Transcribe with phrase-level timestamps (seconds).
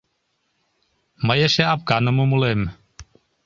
[1.25, 2.61] Мый эше афганым умылем.